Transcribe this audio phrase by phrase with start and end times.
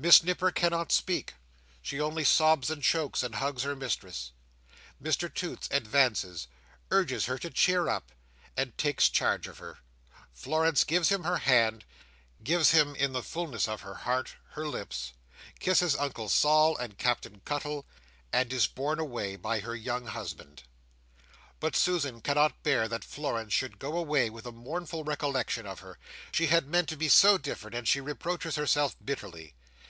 [0.00, 1.34] Miss Nipper cannot speak;
[1.82, 4.30] she only sobs and chokes, and hugs her mistress.
[5.02, 6.46] Mr Toots advances,
[6.92, 8.12] urges her to cheer up,
[8.56, 9.78] and takes charge of her.
[10.32, 16.28] Florence gives him her hand—gives him, in the fulness of her heart, her lips—kisses Uncle
[16.28, 17.84] Sol, and Captain Cuttle,
[18.32, 20.62] and is borne away by her young husband.
[21.58, 25.98] But Susan cannot bear that Florence should go away with a mournful recollection of her.
[26.30, 29.54] She had meant to be so different, that she reproaches herself bitterly.